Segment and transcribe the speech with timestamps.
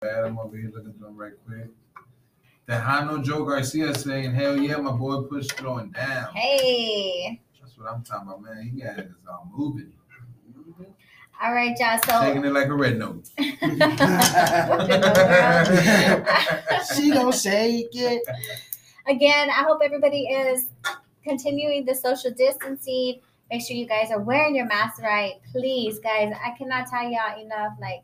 [0.00, 0.24] bad.
[0.24, 1.68] I'm over here looking through them right quick.
[2.68, 7.40] Tejano Joe Garcia saying, "Hell yeah, my boy Push throwing down." Hey.
[7.60, 8.62] That's what I'm talking about, man.
[8.62, 9.92] He got his all moving,
[11.42, 11.98] All right, y'all.
[12.22, 13.28] taking it like a red note.
[16.94, 18.22] she don't shake it.
[19.06, 20.66] again, I hope everybody is
[21.24, 23.20] continuing the social distancing.
[23.50, 25.34] Make sure you guys are wearing your mask right.
[25.52, 27.72] Please, guys, I cannot tell y'all enough.
[27.80, 28.02] Like,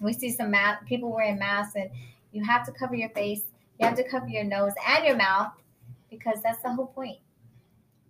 [0.00, 1.90] we see some ma- people wearing masks, and
[2.32, 3.42] you have to cover your face,
[3.78, 5.52] you have to cover your nose and your mouth
[6.10, 7.18] because that's the whole point.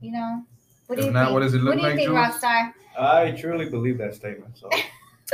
[0.00, 0.42] You know?
[0.86, 1.34] What do If you not, think?
[1.34, 2.42] what does it look what do you like, think, Jules?
[2.42, 2.72] Rockstar?
[2.98, 4.56] I truly believe that statement.
[4.58, 4.70] So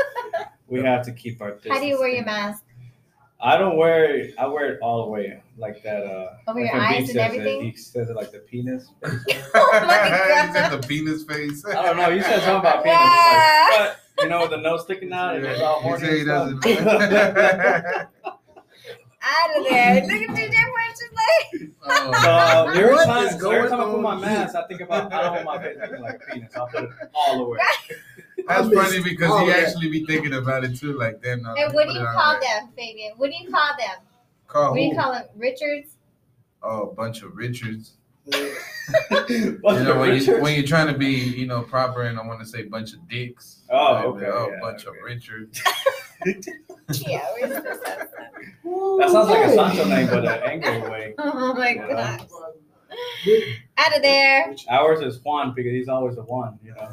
[0.69, 1.59] we have to keep our.
[1.69, 2.62] How do you wear your mask?
[3.41, 4.34] I don't wear it.
[4.39, 6.03] I wear it all the way, like that.
[6.05, 7.21] Uh, Over your eyes and says it.
[7.21, 7.62] everything?
[7.62, 8.89] He says it like the penis.
[9.57, 10.83] Oh my He said God.
[10.83, 11.65] the penis face.
[11.67, 12.09] I don't know.
[12.09, 12.98] You said something about penis.
[12.98, 13.69] Yeah.
[13.71, 16.01] Like, but, you know, with the nose sticking out, and it's all He horny.
[16.05, 18.09] said he doesn't.
[19.27, 19.95] Out of there.
[20.02, 21.70] Look at DJ French is like.
[21.86, 22.12] Oh.
[22.22, 24.83] So uh, every What time, is every going time I put my mask, I think
[24.83, 26.53] about I don't want my face looking like a penis.
[26.55, 27.58] I'll put it all the way.
[28.48, 29.64] That's funny because all he that.
[29.64, 30.92] actually be thinking about it too.
[30.98, 33.12] Like, damn, And what do you call them, Fabian?
[33.16, 34.05] What do you call them?
[34.47, 35.25] Call What do you call them?
[35.36, 35.97] Richards?
[36.62, 37.92] Oh, a bunch of Richards.
[38.27, 42.27] What's You know, when, you, when you're trying to be, you know, proper, and I
[42.27, 43.62] want to say bunch of dicks.
[43.70, 45.00] Oh, Like, okay, Oh, yeah, bunch of okay.
[45.05, 45.62] Richards.
[47.06, 48.08] Yeah, where's the That
[48.98, 51.14] that sounds like a Sancho name, but an angry way.
[51.19, 51.89] Oh my Yeah.
[51.89, 52.27] god.
[53.78, 54.55] Out of there.
[54.70, 56.88] Ours is Juan because he's always a one, you know.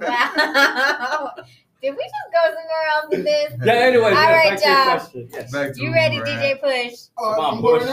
[0.00, 1.32] Wow.
[1.82, 3.52] Did we just go somewhere else with this?
[3.64, 4.04] Yeah, anyway.
[4.06, 4.84] All yeah, right, back to your y'all.
[4.98, 5.28] question.
[5.32, 5.52] Yes.
[5.52, 6.26] Back to You ready, rap.
[6.28, 6.98] DJ Push?
[7.16, 7.88] Oh, Come on, you going push.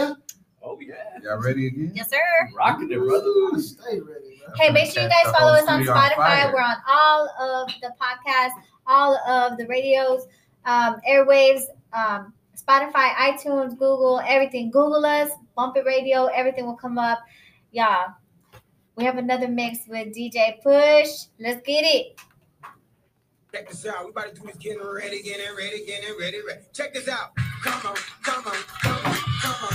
[0.65, 0.71] Now?
[0.71, 0.95] Oh yeah.
[1.23, 1.91] Y'all ready again?
[1.93, 2.17] Yes, sir.
[2.55, 3.27] Rocking it, brother.
[3.27, 4.55] Ooh, Stay ready, man.
[4.57, 6.53] Hey, make sure you guys follow us on studio on Spotify.
[6.53, 8.53] We're on all of the podcasts,
[8.87, 10.27] all of the radios,
[10.65, 14.71] um, airwaves, um, Spotify, iTunes, Google, everything.
[14.71, 17.19] Google us, Bump It Radio, everything will come up.
[17.71, 18.13] Y'all,
[18.95, 21.27] we have another mix with DJ Push.
[21.39, 22.19] Let's get it.
[23.53, 24.03] Check this out.
[24.03, 26.61] We about to do this getting ready, getting ready, getting ready, ready.
[26.73, 27.33] Check this out.
[27.63, 29.74] Come on, come on, come on, come on,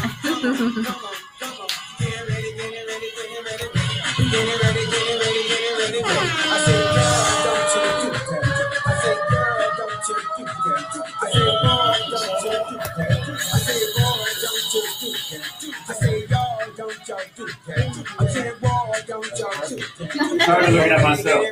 [20.51, 21.47] tired of looking at myself.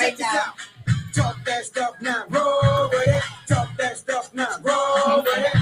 [0.00, 0.18] Alright,
[1.14, 3.22] Talk that stuff now, roll with it.
[3.46, 5.61] Talk that stuff now, roll with it.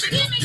[0.00, 0.37] Mexican.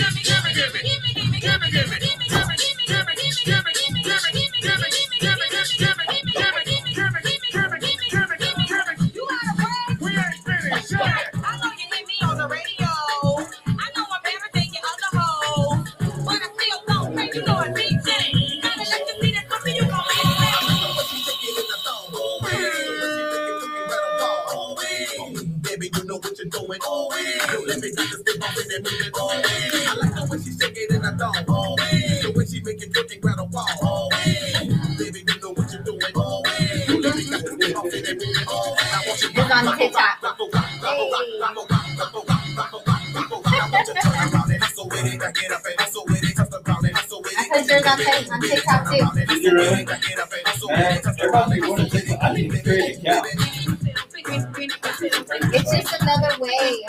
[56.03, 56.85] another way.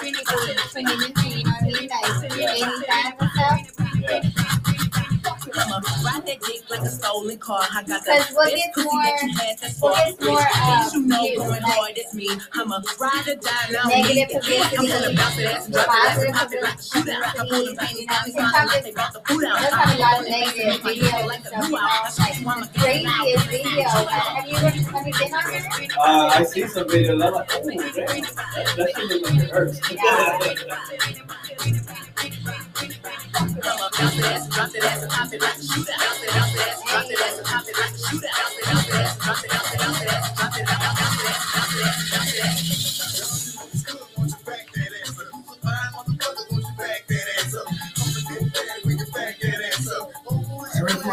[3.21, 3.74] Of stuff.
[6.25, 7.61] That dick like a stolen car.
[7.61, 9.93] I got the best pussy more, that you had that's far.
[10.23, 12.31] more, um, you know going like- hard, that's me.
[12.55, 13.85] I'm a ride or die now.
[13.85, 16.77] Negative I'm gonna bounce it ass and drop it ass and pop it like a
[16.79, 17.23] shootout.
[17.25, 19.61] I pull them panties down, these like they bought the food out.
[19.61, 23.85] Let's have a lot of negative videos and stuff, you know, like craziest video.
[23.85, 25.91] Have you ever, been on here?
[26.01, 26.89] Uh, I see some.
[26.91, 28.31] I'm like, oh, damn, that,
[28.77, 29.81] that shit looks like it hurts.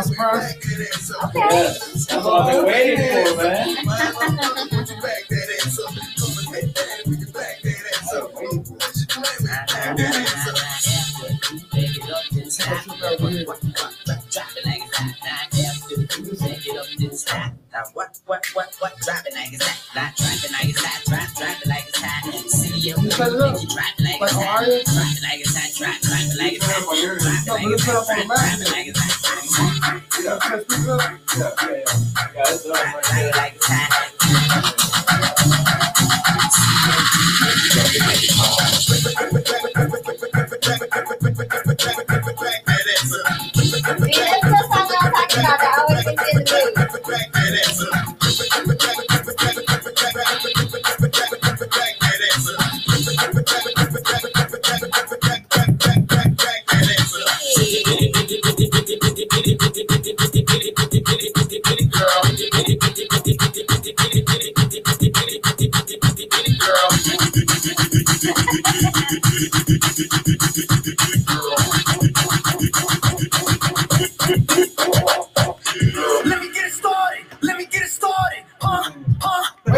[0.04, 0.56] Surprise?
[0.56, 1.40] Okay.
[1.50, 4.98] Yes, that's what I've been waiting for, man.
[17.94, 18.98] What, what, what, what?
[19.02, 20.14] Drop it like it's hot.
[20.20, 21.02] It like it's hot.
[21.62, 22.24] It like it's hot.
[22.50, 22.96] See you.
[23.02, 23.56] You set it up.
[23.56, 24.60] Drop it like Like it's on hot.
[24.62, 24.84] Arya?
[24.84, 25.72] Drop it like it's hot.
[25.78, 26.84] Drop, drop it like it's hot.
[27.20, 27.86] Drop it No, like but it's it's hot.
[27.86, 28.72] set up on the Drop it magnet.
[28.72, 30.04] like it's hot.
[30.24, 31.02] Yeah, press this up.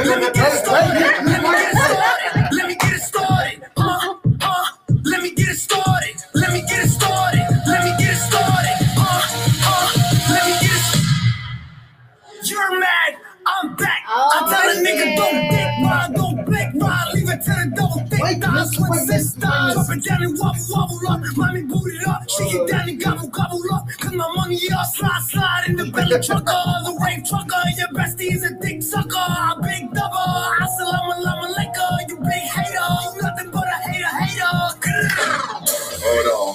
[0.05, 1.01] Let me get it started.
[1.25, 2.55] Let me get it started.
[2.55, 3.63] Let me get it started.
[3.77, 4.17] Huh?
[4.41, 4.77] Huh?
[5.03, 6.15] Let me get it started.
[6.33, 7.47] Let me get it started.
[7.67, 8.77] Let me get it started.
[8.99, 9.21] Huh?
[9.63, 10.33] Huh?
[10.33, 12.49] Let me get it.
[12.49, 13.15] You're mad.
[13.45, 14.03] I'm back.
[14.07, 16.43] I tell a nigga don't dick ride, don't
[16.79, 21.07] ride, leave it to the double thick thighs, swing six thighs, down and wobble wobble
[21.09, 24.59] up, mommy boot it up, shake it down and gobble gobble up, cause my money
[24.71, 28.81] up, slide slide in the belly trucker, the wave trucker, your bestie is a dick
[28.81, 29.92] sucker, a big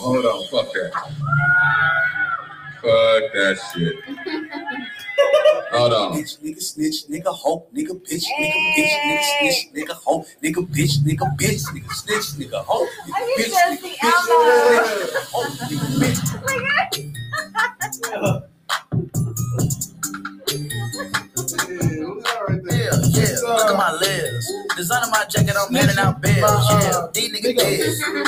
[0.08, 0.40] Hold on.
[0.48, 0.90] Fuck that.
[2.80, 3.94] Fuck that shit.
[5.70, 6.12] Hold on.
[6.14, 11.04] Bitch, nigga, snitch, nigga, hoe, nigga, bitch, nigga, bitch, nigga, snitch, nigga, hoe, nigga, bitch,
[11.04, 14.20] nigga, bitch, nigga, snitch, nigga, hoe, nigga, bitch, can just see bitch,
[14.96, 15.88] nigga, hoe, nigga,
[18.08, 18.44] bitch.
[23.18, 23.54] Yeah.
[23.54, 24.52] Look at my legs.
[24.76, 26.38] Design of my jacket, I'm handing out bills.
[26.70, 27.80] Yeah, these niggas dead.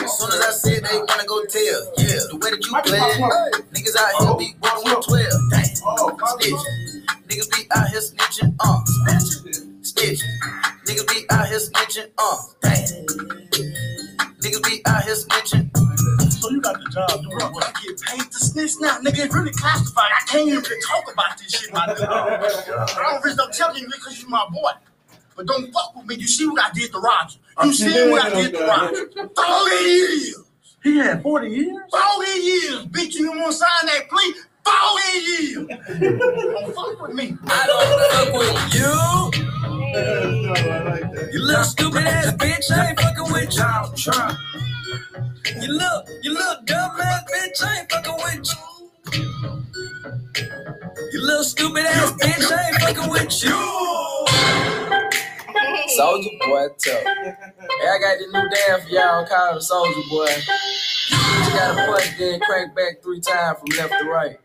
[0.05, 1.81] As soon as I said they wanna go tell.
[1.99, 2.99] Yeah, the way that you play.
[3.73, 5.27] Niggas out here be working with 12.
[5.51, 5.65] Damn.
[6.41, 6.63] Snitch.
[7.29, 8.55] Niggas be out here snitching.
[8.61, 8.81] Uh,
[9.83, 10.29] snitching.
[10.87, 12.11] Niggas be out here snitching.
[12.19, 13.70] Uh, damn.
[14.51, 16.33] Niggas be out here snitching.
[16.33, 17.65] So you got the job doing what?
[17.65, 19.27] I get paid to snitch now, nigga.
[19.27, 20.11] It's really classified.
[20.11, 22.07] I can't even talk about this shit, my nigga.
[22.09, 24.71] Oh, I don't really don't you because you my boy.
[25.37, 26.17] But don't fuck with me.
[26.17, 27.39] You see what I did to Roger.
[27.65, 29.29] You see what I did to Roger.
[29.37, 30.35] 40 years.
[30.83, 31.77] He had 40 years?
[31.91, 32.87] 40 years.
[32.87, 34.35] Bitch, you want to sign that plea?
[34.65, 35.69] 40 years.
[36.01, 37.37] don't fuck with me.
[37.47, 39.50] I don't fuck with you.
[39.93, 43.63] You little stupid ass bitch, I ain't fucking with you.
[43.63, 44.37] I'm trying.
[45.61, 48.81] You look, you little dumb ass bitch, I ain't fucking with you.
[51.13, 53.57] You little stupid ass bitch, I ain't fucking with you.
[55.97, 57.05] Soldier boy, tough.
[57.05, 60.37] Hey, I got this new dance for y'all called Soldier Boy.
[61.33, 64.39] You gotta punch, then crank back three times from left to right.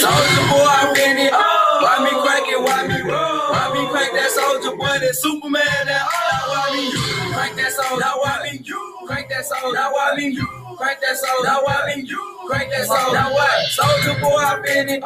[0.00, 1.32] Soldier boy, I'm in it.
[1.32, 2.60] Why me crank it?
[2.60, 3.50] Why me roll?
[3.52, 4.98] Why me crank that soldier boy?
[5.00, 5.62] That Superman?
[5.86, 8.00] That oh, why me you crank that soldier?
[8.00, 9.74] Now why me you crank that soldier?
[9.74, 10.46] Now why me you
[10.78, 11.44] crank that soldier?
[11.48, 13.12] Now why me you crank that soldier?
[13.14, 13.66] Now what?
[13.70, 15.04] Soldier boy, I'm in it.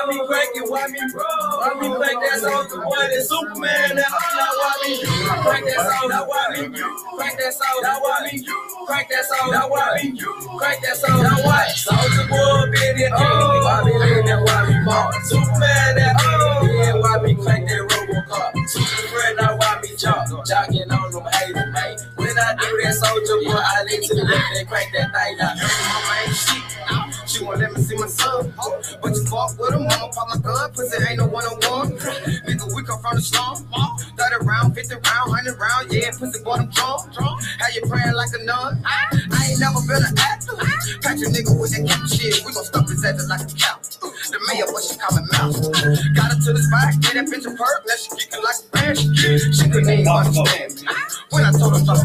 [0.00, 0.64] Why me crank it?
[0.64, 1.24] Why me roll?
[1.60, 3.04] Why me crank that soldier boy?
[3.04, 4.00] That Superman?
[4.00, 5.12] That oh, now why me you
[5.44, 6.08] crank that soldier?
[6.08, 6.88] Now why me you
[7.20, 7.84] crank that soldier?
[7.84, 8.56] Now why me you
[8.88, 9.52] crank that soldier?
[9.52, 11.20] Now why me you crank that soldier?
[11.20, 11.68] Now what?
[11.76, 13.12] Soldier boy, it.
[13.12, 14.40] Oh, why me lean that?
[14.40, 15.12] Why me ball?
[15.20, 15.92] Superman?
[16.00, 18.56] That oh, yeah, why me crank that Robocop?
[18.72, 19.36] Superman?
[19.36, 20.24] Now why me jog?
[20.48, 21.92] Jogging on them haters, man.
[22.16, 25.40] When I do that soldier boy, I let to the left and crank that thing
[25.44, 25.60] out.
[25.60, 26.69] Mama ain't shit.
[27.40, 28.52] She won't let me see my son.
[29.00, 30.72] But you fuck with him, mama pop my gun.
[30.76, 31.96] Pussy ain't no one on one.
[32.44, 33.64] Nigga, we come from the slum.
[34.20, 35.90] 30 round, 50 round, 100 round.
[35.90, 37.08] Yeah, pussy boy, drunk.
[37.16, 38.84] How you praying like a nun?
[38.84, 39.08] I
[39.48, 40.52] ain't never been an actor.
[41.00, 42.44] Catch a nigga with that cute shit.
[42.44, 43.80] We gon' stuff his ass like a cow.
[44.04, 45.64] The mayor, what she call me mouse.
[46.12, 47.88] Got her to the spot, get that bitch a perk.
[47.88, 49.00] Now she kicking like a band.
[49.00, 50.84] She couldn't even understand me.
[51.32, 52.04] When I told her, talk.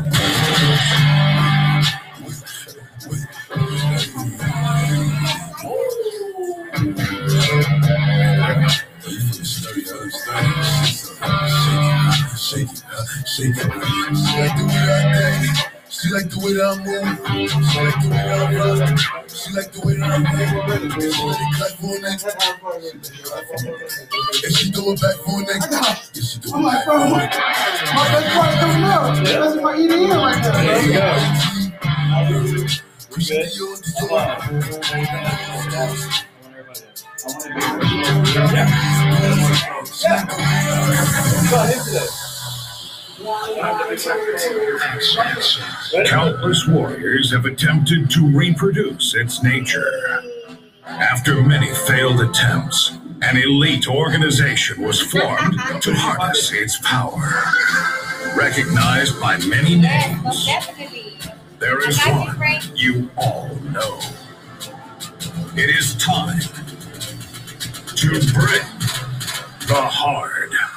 [13.25, 13.71] Shake it.
[14.15, 15.59] She like the way I dance.
[15.89, 17.07] She like the way that I move.
[17.71, 18.99] She like the way that I rock.
[19.29, 20.91] She like the way that I move.
[21.01, 21.11] She
[21.55, 22.09] clap for a.
[24.43, 25.71] And she throw it back for next.
[26.15, 27.29] And she throw it back for a my,
[28.11, 29.15] best part coming up.
[29.23, 30.53] That's my EDM right there.
[30.63, 31.09] There you go.
[33.15, 33.67] To you.
[33.99, 34.25] Come on.
[41.49, 42.24] Go ahead today.
[46.05, 50.21] Countless warriors have attempted to reproduce its nature.
[50.85, 52.91] After many failed attempts,
[53.23, 57.43] an elite organization was formed to harness its power.
[58.37, 60.47] Recognized by many names,
[61.57, 62.37] there is one
[62.75, 63.99] you all know.
[65.55, 66.41] It is time
[67.95, 68.61] to break
[69.67, 69.85] the.
[70.01, 70.44] Welcome.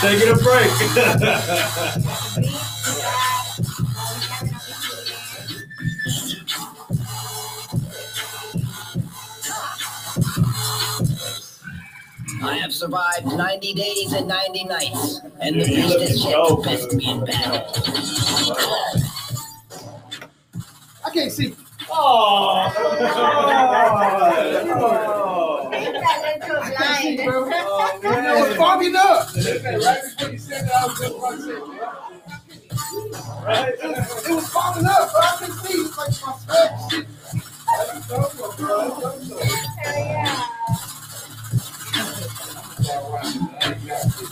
[0.00, 0.70] Taking a break.
[12.42, 16.24] I have survived 90 days and 90 nights, and the Yeah, you beast look has
[16.24, 17.64] yet to best me in battle.
[21.04, 21.54] I can't see.
[21.90, 22.72] Oh.
[24.78, 25.45] I
[25.84, 27.46] can't see, bro.
[27.46, 29.34] You fogging up.
[29.34, 31.46] Right before you said that, I was just about to
[33.44, 33.74] Right?
[33.82, 35.20] It was fogging up, bro.
[35.20, 35.78] I couldn't see.
[35.78, 36.92] It's like my sweat.
[36.92, 37.06] shit.
[43.86, 44.25] That's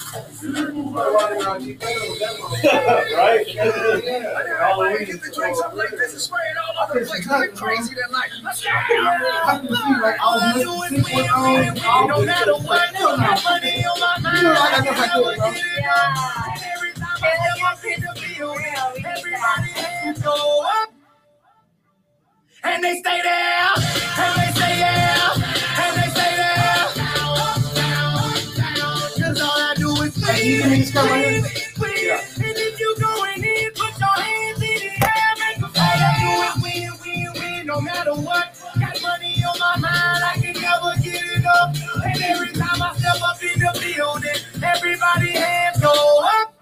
[3.15, 3.47] right?
[3.57, 7.27] Everybody get the drinks up like this and all over the place.
[7.27, 8.31] Get crazy that night.
[8.43, 8.49] Go.
[8.49, 11.79] I can see, like, I was listening to it on.
[11.79, 14.47] I No matter what, it no money on my mind.
[14.47, 15.49] I never do it, bro.
[16.75, 17.27] Every time I
[17.73, 18.15] up in the
[20.23, 20.91] go up.
[22.67, 26.64] And they stay there, and they stay there, and they stay there.
[30.45, 30.93] Is
[36.63, 38.57] win, win, win, no matter what.
[38.79, 41.75] Got money on my mind, I can never get it up.
[42.05, 45.93] And every time I step up in the building, everybody hands go
[46.25, 46.54] up.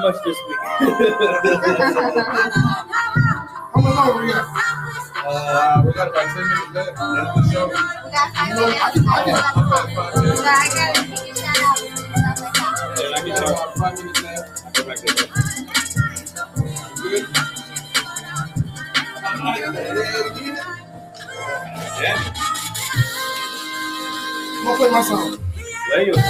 [0.00, 0.58] You much this week.
[0.60, 0.80] How
[3.80, 4.46] much longer we got?
[5.26, 6.96] Uh, we got about 10 minutes left.
[6.96, 7.66] That's the show.
[7.68, 8.94] We got five You know, I minutes.
[8.94, 10.40] can, I can, About five So minutes.
[10.40, 12.96] I gotta take a shout out and stuff like that.
[12.98, 13.50] Yeah, I We can got talk.
[13.50, 14.74] about five minutes left.
[14.74, 15.14] Go back there.
[17.02, 17.24] Good.
[22.00, 22.16] Yeah.
[24.48, 25.38] I'm gonna play my song.
[25.90, 26.20] There you go.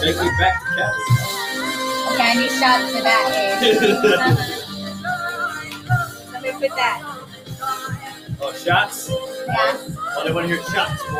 [0.00, 1.33] Take me back to Cali.
[2.34, 3.26] Okay, I need shots for that.
[6.32, 6.98] Let me put that.
[8.40, 9.08] oh, shots?
[9.08, 9.78] Yeah.
[10.16, 11.00] Oh, they want to hear shots.
[11.08, 11.14] No,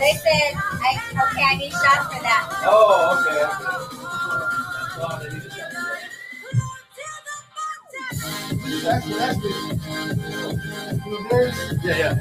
[0.00, 0.98] they said, I,
[1.30, 2.48] okay, I need shots for that.
[2.66, 3.44] Oh, okay.
[3.44, 3.56] okay.
[5.00, 5.70] Oh, they need a shot.
[8.82, 9.44] That's, that's it.
[11.06, 11.52] You know,
[11.84, 12.14] Yeah, yeah.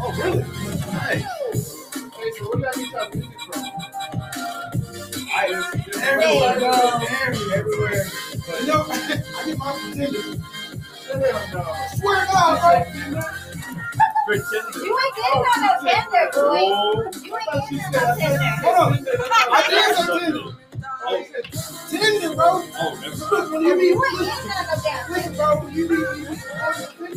[0.00, 0.42] Oh, really?
[0.92, 1.24] Nice.
[2.14, 3.89] Hey, so where you got music from?
[5.48, 6.60] Everywhere.
[7.54, 8.04] Everywhere.
[8.60, 10.36] You know, I get my pretenders.
[11.06, 11.20] Hell
[11.52, 11.62] no.
[11.96, 12.58] Swear to God,
[14.26, 14.84] pretending.
[14.84, 16.60] You ain't getting on no tender, boy.
[17.24, 18.50] You ain't getting on no tender.
[18.62, 19.06] Hold on.
[19.52, 20.46] I did say Tinder.
[21.06, 21.24] oh,
[21.90, 22.46] Tinder, bro.
[22.46, 23.80] oh, never mind.
[23.80, 25.98] You ain't getting on no damn listen, bro, you need,
[27.10, 27.16] you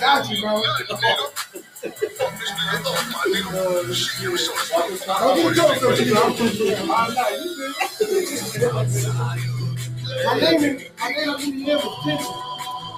[0.00, 0.62] got you, bro.
[5.18, 6.22] Don't get jokes, though, you know.
[6.94, 7.74] I'm not, you good.
[10.24, 12.24] My name is, my name is Indiana Tinder.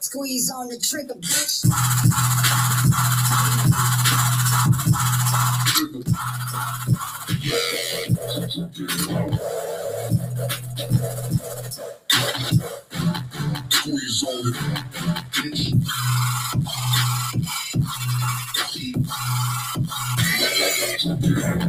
[0.00, 1.66] Squeeze on the trigger, bitch.
[13.70, 14.77] Squeeze on it,
[20.98, 21.68] Middle fingers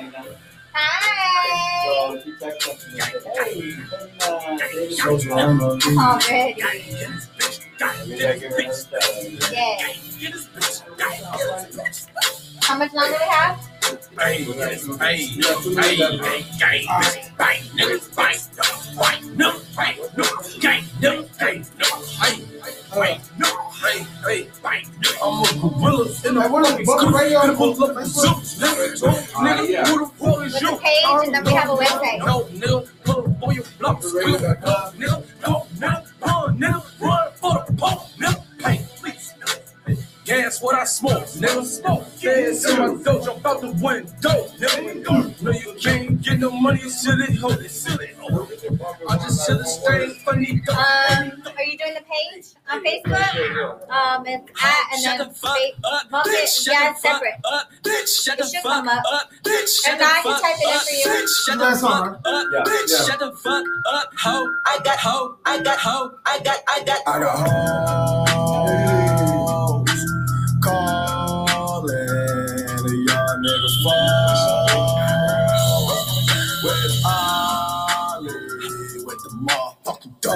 [3.41, 5.31] uh.
[5.97, 6.55] Already.
[9.49, 10.81] Yes.
[12.61, 13.57] How much longer do we have?
[14.19, 15.25] Hey, hey, hey,
[16.59, 16.85] hey,
[22.93, 23.21] hey,
[23.83, 27.55] I'm a gorilla in what up, Bubba Radio on the
[28.01, 28.41] Facebook?
[29.41, 30.77] nigga, who the fuck is you?
[30.77, 32.19] page, and then we have a website.
[32.19, 34.91] No, nigga, pull up on your blocks, nigga, go,
[36.51, 38.50] nigga, run, for the pole, nigga.
[40.31, 42.05] Gas what I smoke, nigga, smoke.
[42.07, 45.41] Feds in my dojo, about the window, nigga.
[45.41, 48.47] No, you can't get no money, you silly hoe, silly hoe.
[49.09, 53.91] I just should have stayed funny, Um, are you doing the page on Facebook?
[53.91, 56.63] Um, it's at and Shut then the fuck fa- up, bump bitch.
[56.63, 57.33] Shut Yeah, the fuck separate.
[57.51, 58.23] up, bitch.
[58.23, 59.03] Shut It the should fuck come up.
[59.11, 59.81] up, bitch.
[59.83, 61.05] Shut I the can fuck type it in up, for you.
[61.07, 61.45] bitch.
[61.45, 62.91] Shut the That's all fuck up, Yeah, bitch.
[62.91, 63.03] yeah.
[63.05, 64.55] Shut the fuck up, ho.
[64.65, 65.35] I got ho.
[65.45, 66.11] I got ho.
[66.25, 66.57] I got.
[66.69, 66.99] I got.
[67.05, 68.00] I got hoes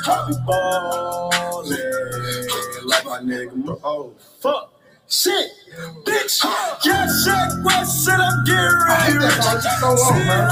[0.06, 1.78] I be ballin'
[2.86, 3.80] like my nigga.
[3.84, 4.68] Oh, fuck.
[5.08, 5.50] Shit,
[6.06, 6.42] bitch,
[6.86, 9.96] yeah, shit, what shit I'm getting I ready hate that song.
[9.96, 10.48] So long, man.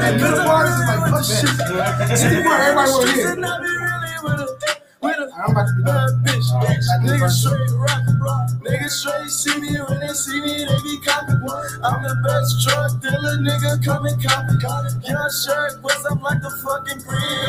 [0.00, 2.16] That middle part is like, oh, fuck that.
[2.16, 3.97] See, part everybody want
[5.02, 5.30] to hear.
[5.38, 6.24] I'm about to be done.
[6.24, 8.50] bitch, I niggas straight rock, rock.
[8.62, 11.32] Niggas straight see me when they see me, they be copy.
[11.84, 14.54] I'm the best drug dealer, nigga, come and copy.
[15.08, 17.48] Your shirt was up like the fucking green.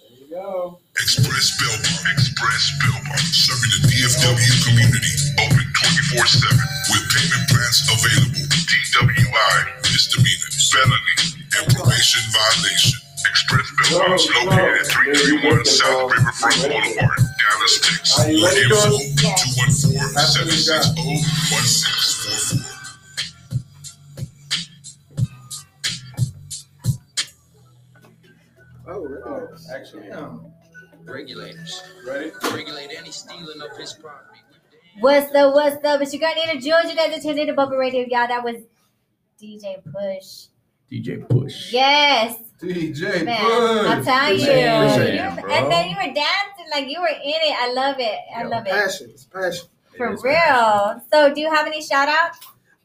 [0.00, 0.78] There you go.
[1.00, 2.06] Express Belmont.
[2.14, 3.26] Express Belmont.
[3.34, 5.14] Serving the DFW community.
[5.42, 5.66] Open
[6.16, 6.58] 24 7
[6.92, 8.44] with payment plans available.
[8.46, 11.14] DWI, misdemeanor, felony,
[11.54, 12.98] and probation violation.
[13.30, 18.18] Express Belmont is located at 331 South Riverfront Boulevard, Dallas, Texas.
[18.18, 19.14] Are you More ready, info George?
[19.54, 21.00] 214 760
[21.54, 22.74] 1644.
[28.86, 29.48] Oh, really?
[29.74, 30.10] Actually,
[31.04, 31.82] Regulators.
[32.06, 32.30] ready?
[32.52, 34.40] Regulate any stealing of his property.
[35.00, 35.54] What's up?
[35.54, 36.00] What's up?
[36.00, 36.86] It's your girl Nina George.
[36.86, 38.28] You guys are tuned into Bubba Radio, y'all.
[38.28, 38.56] That was
[39.40, 40.48] DJ Push.
[41.02, 41.72] DJ Push.
[41.72, 43.86] Yes, DJ man.
[43.86, 44.06] I'm Push.
[44.06, 44.44] telling you.
[44.44, 45.52] Appreciate You- appreciate it, bro.
[45.52, 47.56] and then you were dancing like you were in it.
[47.58, 48.18] I love it.
[48.36, 48.70] I Yo, love it.
[48.72, 49.10] Passion.
[49.10, 49.66] It's passion.
[49.96, 51.02] For It is, real.
[51.12, 52.38] So, do you have any shout outs?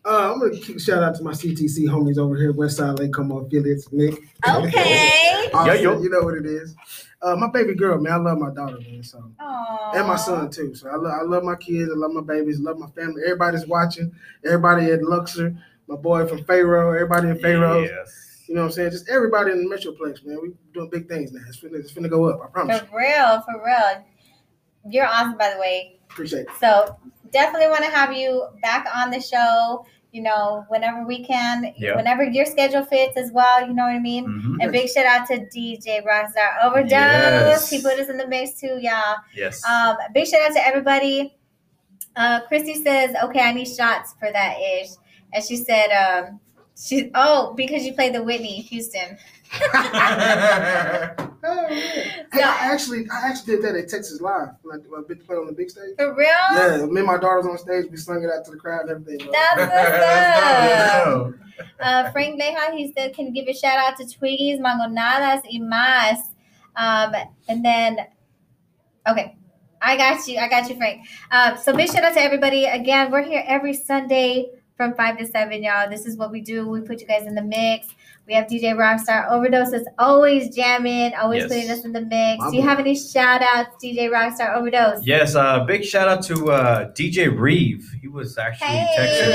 [0.06, 3.39] Uh, I'm gonna keep shout out to my CTC homies over here, Westside Lake Como
[3.39, 4.13] affiliates, Nick.
[4.48, 5.50] Okay.
[5.54, 6.02] Austin, Yeah, yo.
[6.02, 6.76] you know what it is.
[7.22, 9.04] Uh, my baby girl, man, I love my daughter, man.
[9.04, 9.95] So Aww.
[9.95, 10.74] and my son too.
[10.74, 13.22] So I love, I love my kids, I love my babies, love my family.
[13.26, 14.12] Everybody's watching.
[14.45, 15.54] Everybody at Luxor,
[15.89, 17.82] my boy from Pharaoh, everybody in Pharaoh.
[17.82, 18.43] Yes.
[18.47, 18.91] You know what I'm saying?
[18.91, 20.39] Just everybody in the Metroplex, man.
[20.41, 21.41] We doing big things now.
[21.47, 22.39] It's finna, it's finna go up.
[22.43, 22.80] I promise.
[22.82, 23.41] For real.
[23.41, 24.06] For real.
[24.88, 25.99] You're awesome, by the way.
[26.10, 26.47] Appreciate it.
[26.60, 26.97] So,
[27.32, 29.86] definitely want to have you back on the show.
[30.12, 31.95] You know, whenever we can, Yeah.
[31.95, 33.62] whenever your schedule fits as well.
[33.67, 34.25] You know what I mean.
[34.25, 34.58] Mhm.
[34.63, 36.89] And big shout out to DJ Rockstar Overdose.
[36.91, 37.69] Yes.
[37.69, 39.17] He put us in the mix too, y'all.
[39.36, 39.63] Yes.
[39.67, 41.38] Um, big shout out to everybody.
[42.15, 44.89] Uh, Christy says, "Okay, I need shots for that ish,"
[45.34, 46.39] and she said, um,
[46.78, 49.18] "She oh because you played the Whitney Houston."
[49.52, 49.82] Oh,
[51.70, 51.80] yeah.
[52.32, 55.26] Hey, I actually, I actually did that at Texas Live when I, when I bit-
[55.26, 55.96] played on the big stage.
[55.98, 56.28] For real?
[56.54, 57.86] Yeah, me and my daughter was on stage.
[57.89, 59.26] We sung it out to the crowd and everything.
[59.26, 59.32] bro.
[59.32, 59.62] That's
[61.58, 61.65] what's up.
[61.80, 65.60] Uh, Frank Leja, he said, can you give a shout out to Twiggies, Mangonadas, y
[65.60, 66.20] más?
[66.76, 67.13] Um,
[67.48, 67.98] and then,
[69.08, 69.38] okay,
[69.82, 70.38] I got you.
[70.38, 71.08] I got you, Frank.
[71.32, 72.65] Um, so big shout out to everybody.
[72.65, 75.89] Again, we're here every Sunday from 5 to 7, y'all.
[75.89, 76.65] This is what we do.
[76.70, 77.88] We put you guys in the mix.
[78.26, 81.52] We have DJ Rockstar Overdose that's always jamming, always Yes.
[81.52, 82.39] putting us in the mix.
[82.39, 82.68] My Do you boy.
[82.70, 85.06] have any shout outs, DJ Rockstar Overdose?
[85.06, 87.92] Yes, uh, big shout out to uh, DJ Reeve.
[88.02, 89.34] He was actually texting me.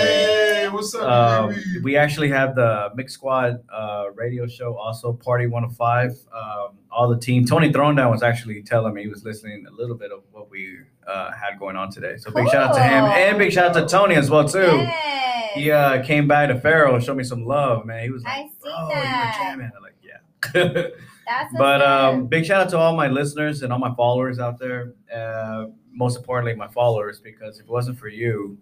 [0.55, 1.03] Hey, what's up,
[1.51, 6.11] Um, we actually have the Mix Squad uh, radio show, also Party 105.
[6.35, 7.45] Um, all the team.
[7.45, 10.79] Tony Throndown was actually telling me he was listening a little bit of what we
[11.07, 12.17] uh, had going on today.
[12.17, 14.61] So big shout out to him, and big shout out to Tony as well too.
[14.61, 15.11] Yes.
[15.55, 18.03] He uh, came by to Pharaoh, and showed me some love, man.
[18.03, 19.39] He was like, I see "Bro, you were that.
[19.39, 20.89] jamming." I'm like, yeah.
[21.27, 24.59] That's but um, big shout out to all my listeners and all my followers out
[24.59, 24.95] there.
[25.15, 28.59] Uh, most importantly, my followers, because if it wasn't for you,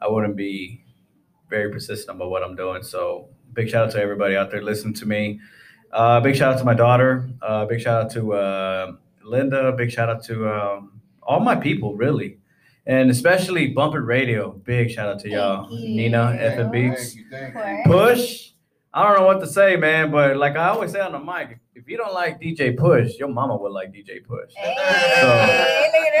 [0.00, 0.84] I wouldn't be
[1.50, 2.82] very persistent about what I'm doing.
[2.82, 5.40] So big shout out to everybody out there listening to me.
[5.92, 7.28] Uh, big shout out to my daughter.
[7.42, 8.92] Uh, big shout out to uh,
[9.24, 9.72] Linda.
[9.72, 12.38] Big shout out to um, all my people, really,
[12.88, 14.50] and especially Bumper Radio.
[14.64, 15.96] Big shout out to y'all, you.
[15.96, 17.14] Nina, F and Beats.
[17.14, 17.92] Thank you, thank Of you.
[17.92, 18.18] course.
[18.18, 18.44] Push.
[18.94, 21.58] I don't know what to say, man, but like I always say on the mic,
[21.74, 24.52] if you don't like DJ Push, your mama would like DJ Push.
[24.56, 24.74] Hey,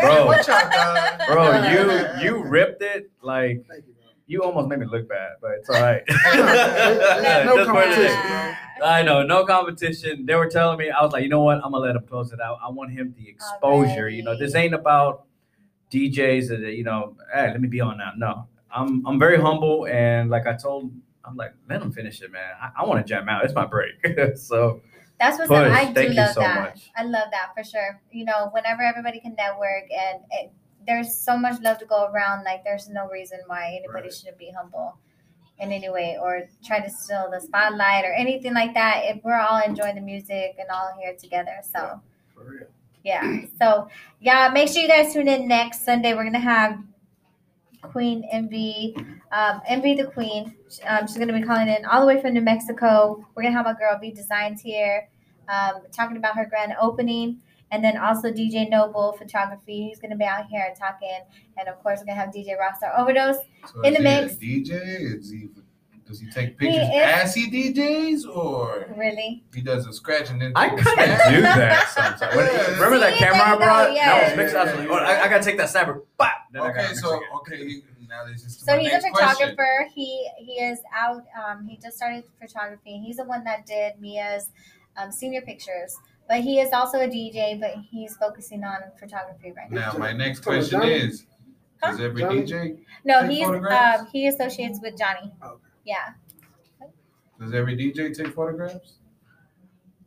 [0.06, 0.30] bro.
[0.32, 1.26] y'all?
[1.26, 3.64] Bro, you you ripped it like
[4.26, 6.02] you, almost made me look bad, but it's all right.
[7.46, 8.10] No Just put it in.
[8.12, 8.56] competition.
[8.84, 10.26] I know, no competition.
[10.26, 11.56] They were telling me, I was like, you know what?
[11.64, 12.58] I'm gonna let him close it out.
[12.62, 14.08] I want him the oh, exposure.
[14.10, 15.24] You know, this ain't about
[15.90, 17.16] DJs that you know.
[17.32, 18.12] Hey, let me be on now.
[18.16, 20.92] No, I'm I'm very humble, and like I told,
[21.24, 22.52] I'm like, let him finish it, man.
[22.60, 23.44] I, I want to jam out.
[23.44, 23.94] It's my break.
[24.36, 24.80] so
[25.18, 25.72] That's what's Push.
[25.72, 26.54] I do Thank love so that.
[26.60, 26.90] much.
[26.96, 28.00] I love that for sure.
[28.10, 30.52] You know, whenever everybody can network and it,
[30.86, 34.12] there's so much love to go around, like there's no reason why anybody Right.
[34.12, 34.96] shouldn't be humble
[35.58, 39.02] in any way or try to steal the spotlight or anything like that.
[39.04, 42.00] If we're all enjoying the music and all here together, so
[42.34, 42.66] For real.
[43.04, 43.40] Yeah.
[43.60, 43.88] So
[44.20, 46.14] yeah, make sure you guys tune in next Sunday.
[46.14, 46.78] We're gonna have
[47.82, 48.96] Queen Envy,
[49.32, 50.54] um, Envy the Queen.
[50.86, 53.24] Um, she's gonna be calling in all the way from New Mexico.
[53.34, 55.08] We're gonna have my girl V Designs here,
[55.48, 59.88] um, talking about her grand opening, and then also DJ Noble Photography.
[59.88, 61.20] He's gonna be out here talking,
[61.56, 63.38] and of course we're gonna have DJ Rockstar Overdose.
[63.72, 64.34] So In the mix.
[64.34, 65.18] DJ?
[65.18, 65.48] Is he?
[66.08, 69.44] Does he take pictures is- as he DJs, or Really?
[69.54, 70.52] he does a scratch and then?
[70.56, 72.34] I take a kind of do that sometimes.
[72.34, 72.74] Yeah.
[72.74, 73.92] remember that camera I brought?
[73.94, 74.06] yeah.
[74.18, 74.66] That was mixed up.
[74.66, 76.02] Yeah, yeah, Oh, I, I gotta take that snapper.
[76.16, 76.30] Bop.
[76.50, 77.28] Then I gotta Okay, so again.
[77.36, 79.50] okay, now this is So he's a next question.
[79.50, 79.88] photographer.
[79.94, 81.24] He he is out.
[81.38, 82.98] Um, he just started photography.
[83.04, 84.48] He's the one that did Mia's
[84.96, 85.94] um, senior pictures.
[86.26, 87.60] But he is also a DJ.
[87.60, 89.92] But he's focusing on photography right now.
[89.92, 91.26] Now my next Come on, question is:
[91.82, 92.42] Does every Johnny?
[92.44, 95.30] DJ No, he's um, he associates with Johnny.
[95.44, 95.54] Okay.
[95.88, 96.12] Yeah.
[97.40, 98.96] does every DJ take photographs?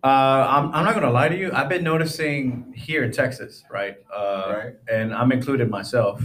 [0.03, 1.51] Uh, I'm, I'm not gonna lie to you.
[1.53, 3.97] I've been noticing here in Texas, right?
[4.15, 4.73] Uh, Right.
[4.91, 6.21] And I'm included myself.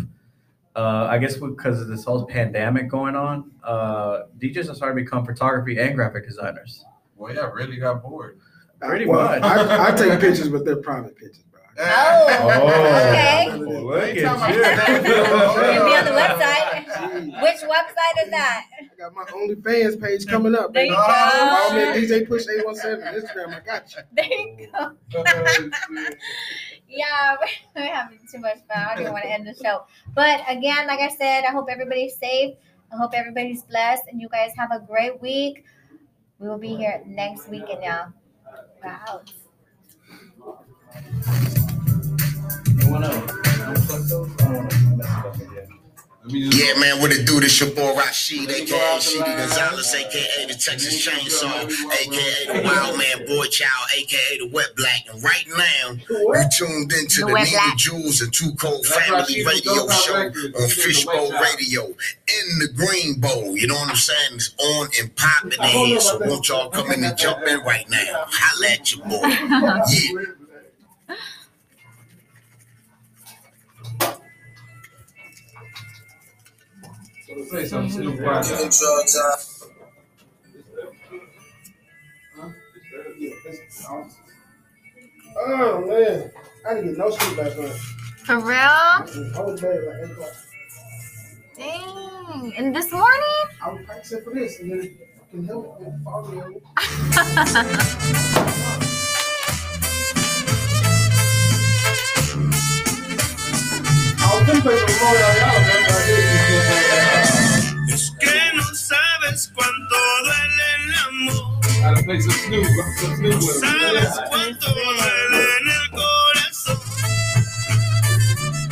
[0.74, 5.04] Uh, I guess because of this whole pandemic going on, uh, DJs are starting to
[5.04, 6.84] become photography and graphic designers.
[7.16, 8.38] Well, yeah, really got bored.
[8.80, 9.42] Pretty well, much.
[9.42, 11.55] I, I take pictures, but they're private pictures, bro.
[11.78, 12.26] Oh.
[12.28, 13.52] oh, okay.
[13.52, 14.62] Look at Anytime I you.
[14.62, 17.42] get that- You'll be on the website.
[17.42, 18.66] Which website is that?
[18.80, 20.72] I got my OnlyFans page coming up.
[20.72, 20.96] There you go.
[21.02, 23.54] Follow me at DJ Push 817 Instagram.
[23.54, 24.02] I got you.
[24.14, 24.92] There you go.
[25.16, 25.70] Oh,
[26.88, 27.36] Yeah,
[27.74, 28.78] we're having too much fun.
[28.88, 29.82] I don't want to end the show.
[30.14, 32.54] But again, like I said, I hope everybody's safe.
[32.92, 35.64] I hope everybody's blessed and you guys have a great week.
[36.38, 38.12] We will be here next weekend now.
[38.82, 39.22] Wow.
[46.28, 47.38] Yeah, man, what it do?
[47.38, 53.26] This your boy Rashid, aka Sheedy Gonzalez, aka the Texas Chainsaw, aka the Wild Man
[53.26, 55.04] Boy Child, aka the Wet Black.
[55.12, 57.76] And right now, you tuned into The the, Wet Nina Black.
[57.78, 62.58] Jules and Two Cold Family Radio Show House on This is the Fishbowl Radio in
[62.58, 63.56] the Green Bowl.
[63.56, 64.34] You know what I'm saying?
[64.34, 66.00] It's on and popping in here.
[66.00, 68.24] So won't y'all come in and jump in right now?
[68.26, 69.22] Holla at your boy.
[69.88, 70.45] Yeah.
[77.50, 78.44] Say something Snoop Dogg.
[85.38, 86.30] Oh, man.
[86.66, 87.70] I didn't get no sleep last night.
[88.24, 88.56] For real?
[88.56, 90.34] I was in bed like 8 o'clock.
[91.56, 92.54] Dang.
[92.56, 93.44] And this morning?
[93.62, 95.92] I was practicing for this, and then I can help it.
[96.02, 96.60] Follow me.
[104.18, 106.85] I was gonna play some Royal Ayala, man, but I didn't.
[113.60, 116.80] Sabes cuánto duele en el corazón.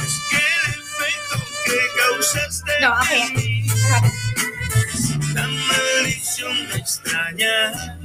[0.05, 3.20] Es que el efecto que causaste No, okay.
[3.22, 3.66] en mí,
[5.33, 8.04] la maldición de extrañar.